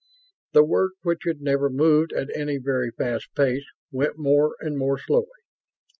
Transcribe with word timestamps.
The 0.53 0.63
work, 0.63 0.93
which 1.03 1.25
had 1.27 1.41
never 1.41 1.69
moved 1.69 2.11
at 2.11 2.35
any 2.35 2.57
very 2.57 2.89
fast 2.89 3.27
pace, 3.35 3.67
went 3.91 4.17
more 4.17 4.55
and 4.59 4.75
more 4.75 4.97
slowly. 4.97 5.27